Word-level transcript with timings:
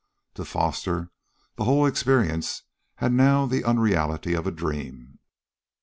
To 0.33 0.45
Foster 0.45 1.11
the 1.57 1.65
whole 1.65 1.85
experience 1.85 2.63
had 2.95 3.13
now 3.13 3.45
the 3.45 3.63
unreality 3.63 4.33
of 4.33 4.47
a 4.47 4.51
dream. 4.51 5.19